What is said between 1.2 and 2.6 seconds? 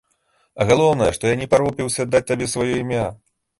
я не парупіўся даць табе